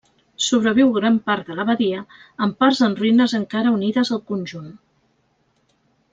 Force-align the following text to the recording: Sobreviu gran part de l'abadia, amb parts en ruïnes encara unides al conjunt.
Sobreviu 0.43 0.87
gran 0.95 1.19
part 1.27 1.51
de 1.51 1.57
l'abadia, 1.59 1.99
amb 2.47 2.57
parts 2.65 2.81
en 2.87 2.97
ruïnes 3.01 3.37
encara 3.41 3.75
unides 3.77 4.13
al 4.19 4.23
conjunt. 4.33 4.75